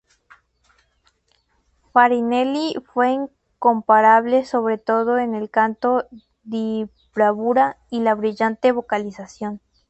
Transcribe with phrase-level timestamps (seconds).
[1.93, 6.07] Farinelli fue incomparable sobre todo en el canto
[6.41, 9.61] di bravura y la brillante vocalización.